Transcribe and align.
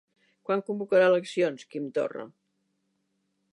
Quan 0.49 0.63
convocarà 0.69 1.09
eleccions 1.11 1.67
Quim 1.75 1.87
Torra? 1.99 2.27